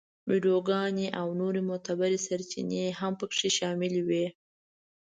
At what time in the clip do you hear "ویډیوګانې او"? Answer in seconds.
0.29-1.27